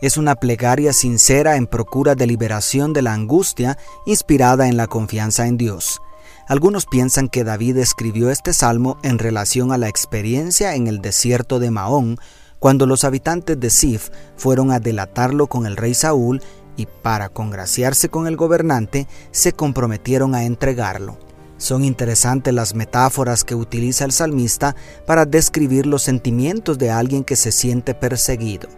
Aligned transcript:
es 0.00 0.16
una 0.16 0.36
plegaria 0.36 0.92
sincera 0.92 1.56
en 1.56 1.66
procura 1.66 2.14
de 2.14 2.26
liberación 2.26 2.92
de 2.92 3.02
la 3.02 3.12
angustia 3.12 3.78
inspirada 4.06 4.68
en 4.68 4.76
la 4.76 4.86
confianza 4.86 5.46
en 5.46 5.56
Dios. 5.56 6.00
Algunos 6.46 6.86
piensan 6.86 7.28
que 7.28 7.44
David 7.44 7.76
escribió 7.76 8.30
este 8.30 8.52
salmo 8.52 8.98
en 9.02 9.18
relación 9.18 9.72
a 9.72 9.78
la 9.78 9.88
experiencia 9.88 10.74
en 10.74 10.86
el 10.86 11.00
desierto 11.00 11.58
de 11.58 11.70
Mahón, 11.70 12.16
cuando 12.58 12.86
los 12.86 13.04
habitantes 13.04 13.60
de 13.60 13.70
Sif 13.70 14.08
fueron 14.36 14.72
a 14.72 14.80
delatarlo 14.80 15.46
con 15.46 15.66
el 15.66 15.76
rey 15.76 15.94
Saúl 15.94 16.42
y 16.76 16.86
para 16.86 17.28
congraciarse 17.28 18.08
con 18.08 18.26
el 18.26 18.36
gobernante 18.36 19.06
se 19.30 19.52
comprometieron 19.52 20.34
a 20.34 20.44
entregarlo. 20.44 21.18
Son 21.58 21.84
interesantes 21.84 22.54
las 22.54 22.74
metáforas 22.74 23.44
que 23.44 23.56
utiliza 23.56 24.04
el 24.04 24.12
salmista 24.12 24.76
para 25.06 25.26
describir 25.26 25.86
los 25.86 26.02
sentimientos 26.02 26.78
de 26.78 26.90
alguien 26.90 27.24
que 27.24 27.36
se 27.36 27.50
siente 27.50 27.94
perseguido. 27.94 28.68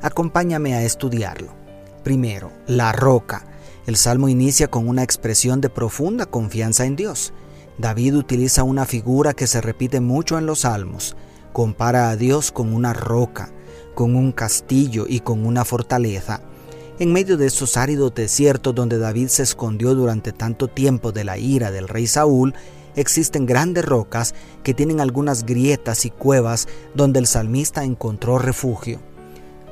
Acompáñame 0.00 0.74
a 0.74 0.82
estudiarlo. 0.82 1.48
Primero, 2.04 2.52
la 2.66 2.92
roca. 2.92 3.44
El 3.86 3.96
salmo 3.96 4.28
inicia 4.28 4.68
con 4.68 4.88
una 4.88 5.02
expresión 5.02 5.60
de 5.60 5.70
profunda 5.70 6.26
confianza 6.26 6.84
en 6.84 6.94
Dios. 6.94 7.32
David 7.78 8.16
utiliza 8.16 8.62
una 8.62 8.86
figura 8.86 9.34
que 9.34 9.46
se 9.46 9.60
repite 9.60 10.00
mucho 10.00 10.38
en 10.38 10.46
los 10.46 10.60
salmos. 10.60 11.16
Compara 11.52 12.10
a 12.10 12.16
Dios 12.16 12.52
con 12.52 12.72
una 12.72 12.92
roca, 12.92 13.50
con 13.94 14.14
un 14.14 14.30
castillo 14.30 15.06
y 15.08 15.20
con 15.20 15.44
una 15.44 15.64
fortaleza. 15.64 16.42
En 17.00 17.12
medio 17.12 17.36
de 17.36 17.46
esos 17.46 17.76
áridos 17.76 18.14
desiertos 18.14 18.74
donde 18.74 18.98
David 18.98 19.28
se 19.28 19.42
escondió 19.42 19.94
durante 19.94 20.32
tanto 20.32 20.68
tiempo 20.68 21.12
de 21.12 21.24
la 21.24 21.38
ira 21.38 21.70
del 21.70 21.88
rey 21.88 22.06
Saúl, 22.06 22.54
existen 22.94 23.46
grandes 23.46 23.84
rocas 23.84 24.34
que 24.62 24.74
tienen 24.74 25.00
algunas 25.00 25.44
grietas 25.44 26.04
y 26.04 26.10
cuevas 26.10 26.68
donde 26.94 27.20
el 27.20 27.26
salmista 27.26 27.84
encontró 27.84 28.38
refugio. 28.38 29.00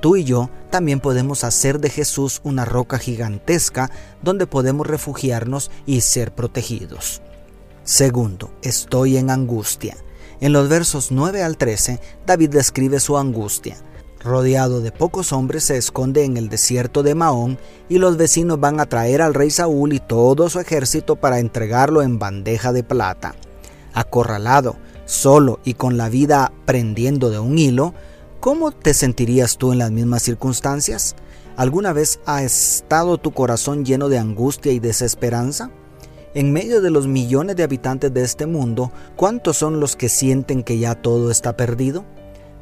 Tú 0.01 0.17
y 0.17 0.25
yo 0.25 0.51
también 0.71 1.01
podemos 1.01 1.45
hacer 1.45 1.81
de 1.81 1.91
Jesús 1.91 2.41
una 2.45 2.65
roca 2.65 2.99
gigantesca 2.99 3.91
donde 4.23 4.47
podemos 4.47 4.87
refugiarnos 4.87 5.71
y 5.87 6.03
ser 6.03 6.35
protegidos. 6.35 7.23
Segundo, 7.83 8.51
estoy 8.63 9.17
en 9.17 9.31
angustia. 9.31 9.97
En 10.41 10.53
los 10.53 10.69
versos 10.69 11.13
9 11.13 11.43
al 11.43 11.57
13, 11.57 12.01
David 12.27 12.51
describe 12.51 13.01
su 13.01 13.17
angustia. 13.17 13.77
Rodeado 14.23 14.81
de 14.81 14.91
pocos 14.91 15.33
hombres, 15.33 15.65
se 15.65 15.77
esconde 15.77 16.25
en 16.25 16.37
el 16.37 16.49
desierto 16.49 17.03
de 17.03 17.15
Mahón 17.15 17.59
y 17.89 17.99
los 17.99 18.17
vecinos 18.17 18.59
van 18.59 18.81
a 18.81 18.87
traer 18.87 19.23
al 19.23 19.35
rey 19.35 19.51
Saúl 19.51 19.93
y 19.93 20.01
todo 20.01 20.51
su 20.51 20.59
ejército 20.59 21.17
para 21.17 21.39
entregarlo 21.39 22.03
en 22.03 22.19
bandeja 22.19 22.73
de 22.73 22.83
plata. 22.83 23.37
Acorralado, 23.95 24.77
solo 25.05 25.61
y 25.65 25.75
con 25.75 25.97
la 25.97 26.09
vida 26.09 26.53
prendiendo 26.65 27.31
de 27.31 27.39
un 27.39 27.57
hilo, 27.57 27.95
¿Cómo 28.47 28.71
te 28.71 28.95
sentirías 28.95 29.59
tú 29.59 29.73
en 29.73 29.79
las 29.79 29.91
mismas 29.91 30.23
circunstancias? 30.23 31.17
¿Alguna 31.57 31.93
vez 31.93 32.21
ha 32.27 32.45
estado 32.45 33.19
tu 33.19 33.33
corazón 33.33 33.85
lleno 33.85 34.09
de 34.09 34.19
angustia 34.19 34.71
y 34.71 34.79
desesperanza? 34.79 35.73
En 36.33 36.53
medio 36.53 36.81
de 36.81 36.91
los 36.91 37.09
millones 37.09 37.57
de 37.57 37.65
habitantes 37.65 38.15
de 38.15 38.23
este 38.23 38.47
mundo, 38.47 38.93
¿cuántos 39.17 39.57
son 39.57 39.81
los 39.81 39.97
que 39.97 40.09
sienten 40.09 40.63
que 40.63 40.79
ya 40.79 40.95
todo 40.95 41.33
está 41.33 41.57
perdido? 41.57 42.05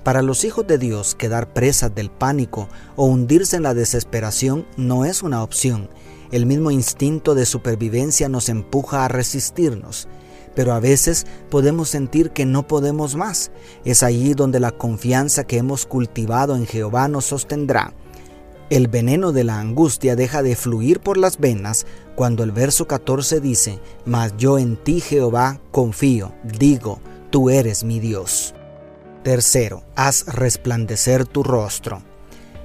Para 0.04 0.22
los 0.22 0.44
hijos 0.44 0.66
de 0.66 0.78
Dios, 0.78 1.14
quedar 1.14 1.52
presas 1.52 1.94
del 1.94 2.10
pánico 2.10 2.70
o 2.96 3.04
hundirse 3.04 3.56
en 3.56 3.64
la 3.64 3.74
desesperación 3.74 4.66
no 4.78 5.04
es 5.04 5.22
una 5.22 5.42
opción. 5.42 5.90
El 6.32 6.46
mismo 6.46 6.70
instinto 6.70 7.34
de 7.34 7.44
supervivencia 7.44 8.30
nos 8.30 8.48
empuja 8.48 9.04
a 9.04 9.08
resistirnos 9.08 10.08
pero 10.54 10.72
a 10.72 10.80
veces 10.80 11.26
podemos 11.50 11.88
sentir 11.88 12.30
que 12.30 12.46
no 12.46 12.66
podemos 12.66 13.16
más. 13.16 13.50
Es 13.84 14.02
allí 14.02 14.34
donde 14.34 14.60
la 14.60 14.72
confianza 14.72 15.44
que 15.44 15.58
hemos 15.58 15.86
cultivado 15.86 16.56
en 16.56 16.66
Jehová 16.66 17.08
nos 17.08 17.24
sostendrá. 17.24 17.92
El 18.70 18.88
veneno 18.88 19.32
de 19.32 19.44
la 19.44 19.60
angustia 19.60 20.16
deja 20.16 20.42
de 20.42 20.56
fluir 20.56 21.00
por 21.00 21.16
las 21.16 21.38
venas 21.38 21.86
cuando 22.16 22.42
el 22.42 22.52
verso 22.52 22.86
14 22.86 23.40
dice, 23.40 23.78
Mas 24.06 24.34
yo 24.38 24.58
en 24.58 24.76
ti 24.76 25.00
Jehová 25.00 25.60
confío, 25.70 26.32
digo, 26.44 26.98
tú 27.30 27.50
eres 27.50 27.84
mi 27.84 28.00
Dios. 28.00 28.54
Tercero, 29.22 29.84
haz 29.96 30.26
resplandecer 30.26 31.26
tu 31.26 31.42
rostro. 31.42 32.02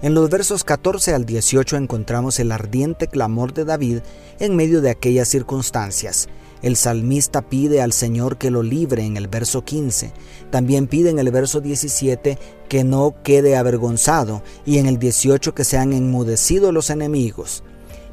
En 0.01 0.13
los 0.13 0.29
versos 0.29 0.63
14 0.63 1.13
al 1.13 1.25
18 1.25 1.75
encontramos 1.75 2.39
el 2.39 2.53
ardiente 2.53 3.07
clamor 3.07 3.53
de 3.53 3.65
David 3.65 3.99
en 4.39 4.55
medio 4.55 4.79
de 4.79 4.91
aquellas 4.91 5.27
circunstancias. 5.27 6.29
El 6.61 6.75
salmista 6.75 7.41
pide 7.41 7.81
al 7.81 7.93
Señor 7.93 8.37
que 8.37 8.51
lo 8.51 8.63
libre 8.63 9.05
en 9.05 9.15
el 9.15 9.27
verso 9.29 9.63
15. 9.63 10.11
También 10.51 10.87
pide 10.87 11.09
en 11.09 11.19
el 11.19 11.31
verso 11.31 11.61
17 11.61 12.37
que 12.67 12.83
no 12.83 13.15
quede 13.23 13.55
avergonzado 13.55 14.43
y 14.65 14.77
en 14.77 14.85
el 14.85 14.99
18 14.99 15.55
que 15.55 15.63
sean 15.63 15.93
enmudecidos 15.93 16.73
los 16.73 16.89
enemigos. 16.89 17.63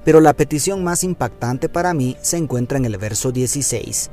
Pero 0.05 0.21
la 0.21 0.35
petición 0.35 0.85
más 0.85 1.03
impactante 1.03 1.69
para 1.69 1.93
mí 1.93 2.17
se 2.23 2.37
encuentra 2.37 2.79
en 2.79 2.85
el 2.85 2.97
verso 2.99 3.33
16. 3.33 4.11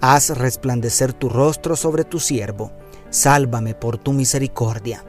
Haz 0.00 0.30
resplandecer 0.30 1.12
tu 1.12 1.28
rostro 1.28 1.76
sobre 1.76 2.02
tu 2.02 2.18
siervo. 2.18 2.72
Sálvame 3.10 3.74
por 3.74 3.98
tu 3.98 4.12
misericordia. 4.12 5.04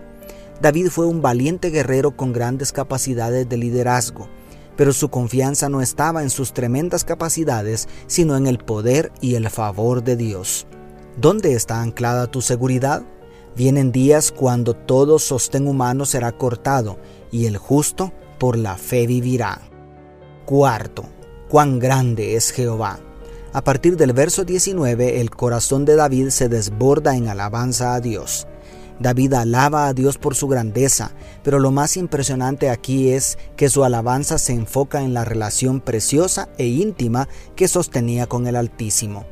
David 0.61 0.89
fue 0.89 1.07
un 1.07 1.23
valiente 1.23 1.71
guerrero 1.71 2.15
con 2.15 2.31
grandes 2.31 2.71
capacidades 2.71 3.49
de 3.49 3.57
liderazgo 3.57 4.29
pero 4.77 4.93
su 4.93 5.09
confianza 5.09 5.67
no 5.67 5.81
estaba 5.81 6.23
en 6.23 6.29
sus 6.29 6.53
tremendas 6.53 7.03
capacidades, 7.03 7.89
sino 8.07 8.37
en 8.37 8.47
el 8.47 8.59
poder 8.59 9.11
y 9.19 9.35
el 9.35 9.49
favor 9.49 10.03
de 10.03 10.15
Dios. 10.15 10.67
¿Dónde 11.19 11.53
está 11.53 11.81
anclada 11.81 12.27
tu 12.27 12.41
seguridad? 12.41 13.03
Vienen 13.55 13.91
días 13.91 14.31
cuando 14.31 14.75
todo 14.75 15.17
sostén 15.17 15.67
humano 15.67 16.05
será 16.05 16.31
cortado 16.31 16.99
y 17.31 17.47
el 17.47 17.57
justo 17.57 18.13
por 18.37 18.55
la 18.55 18.77
fe 18.77 19.07
vivirá. 19.07 19.61
Cuarto, 20.45 21.05
cuán 21.49 21.79
grande 21.79 22.35
es 22.35 22.51
Jehová. 22.51 22.99
A 23.53 23.63
partir 23.63 23.97
del 23.97 24.13
verso 24.13 24.45
19, 24.45 25.19
el 25.19 25.31
corazón 25.31 25.85
de 25.85 25.95
David 25.95 26.29
se 26.29 26.49
desborda 26.49 27.15
en 27.15 27.27
alabanza 27.27 27.95
a 27.95 27.99
Dios. 27.99 28.45
David 28.99 29.33
alaba 29.33 29.87
a 29.87 29.93
Dios 29.93 30.17
por 30.17 30.35
su 30.35 30.47
grandeza, 30.47 31.11
pero 31.43 31.59
lo 31.59 31.71
más 31.71 31.97
impresionante 31.97 32.69
aquí 32.69 33.09
es 33.09 33.37
que 33.55 33.69
su 33.69 33.83
alabanza 33.83 34.39
se 34.39 34.53
enfoca 34.53 35.03
en 35.03 35.13
la 35.13 35.23
relación 35.23 35.81
preciosa 35.81 36.49
e 36.57 36.65
íntima 36.65 37.27
que 37.55 37.67
sostenía 37.67 38.27
con 38.27 38.47
el 38.47 38.55
Altísimo. 38.55 39.25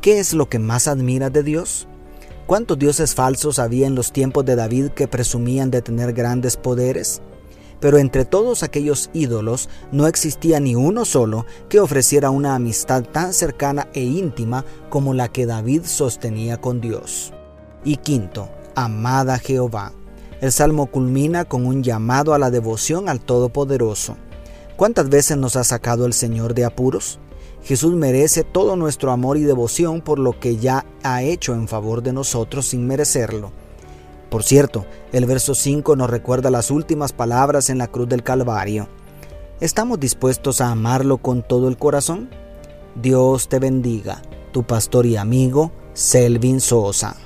¿Qué 0.00 0.18
es 0.18 0.32
lo 0.32 0.48
que 0.48 0.58
más 0.58 0.88
admira 0.88 1.30
de 1.30 1.42
Dios? 1.42 1.86
¿Cuántos 2.46 2.78
dioses 2.78 3.14
falsos 3.14 3.58
había 3.58 3.86
en 3.86 3.94
los 3.94 4.12
tiempos 4.12 4.44
de 4.44 4.56
David 4.56 4.90
que 4.90 5.08
presumían 5.08 5.70
de 5.70 5.82
tener 5.82 6.12
grandes 6.12 6.56
poderes? 6.56 7.20
Pero 7.80 7.98
entre 7.98 8.24
todos 8.24 8.62
aquellos 8.62 9.10
ídolos 9.12 9.68
no 9.92 10.06
existía 10.06 10.60
ni 10.60 10.74
uno 10.74 11.04
solo 11.04 11.44
que 11.68 11.80
ofreciera 11.80 12.30
una 12.30 12.54
amistad 12.54 13.02
tan 13.02 13.34
cercana 13.34 13.88
e 13.92 14.00
íntima 14.00 14.64
como 14.88 15.12
la 15.12 15.28
que 15.28 15.44
David 15.44 15.82
sostenía 15.84 16.60
con 16.60 16.80
Dios. 16.80 17.32
Y 17.84 17.96
quinto, 17.96 18.48
amada 18.76 19.38
Jehová. 19.38 19.92
El 20.40 20.52
salmo 20.52 20.86
culmina 20.86 21.44
con 21.46 21.66
un 21.66 21.82
llamado 21.82 22.34
a 22.34 22.38
la 22.38 22.50
devoción 22.50 23.08
al 23.08 23.20
Todopoderoso. 23.20 24.16
¿Cuántas 24.76 25.08
veces 25.08 25.38
nos 25.38 25.56
ha 25.56 25.64
sacado 25.64 26.06
el 26.06 26.12
Señor 26.12 26.54
de 26.54 26.66
apuros? 26.66 27.18
Jesús 27.64 27.94
merece 27.94 28.44
todo 28.44 28.76
nuestro 28.76 29.10
amor 29.10 29.38
y 29.38 29.42
devoción 29.42 30.02
por 30.02 30.18
lo 30.18 30.38
que 30.38 30.58
ya 30.58 30.86
ha 31.02 31.22
hecho 31.22 31.54
en 31.54 31.66
favor 31.66 32.02
de 32.02 32.12
nosotros 32.12 32.66
sin 32.66 32.86
merecerlo. 32.86 33.50
Por 34.30 34.44
cierto, 34.44 34.84
el 35.12 35.24
verso 35.24 35.54
5 35.54 35.96
nos 35.96 36.10
recuerda 36.10 36.50
las 36.50 36.70
últimas 36.70 37.12
palabras 37.12 37.70
en 37.70 37.78
la 37.78 37.88
cruz 37.88 38.08
del 38.08 38.22
Calvario. 38.22 38.88
¿Estamos 39.60 39.98
dispuestos 39.98 40.60
a 40.60 40.70
amarlo 40.70 41.18
con 41.18 41.42
todo 41.42 41.68
el 41.68 41.78
corazón? 41.78 42.28
Dios 42.94 43.48
te 43.48 43.58
bendiga, 43.58 44.20
tu 44.52 44.64
pastor 44.64 45.06
y 45.06 45.16
amigo, 45.16 45.72
Selvin 45.94 46.60
Sosa. 46.60 47.16